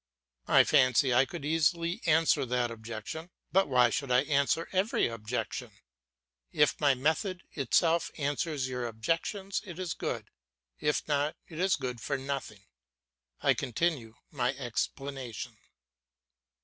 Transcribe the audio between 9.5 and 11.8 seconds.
it is good; if not, it is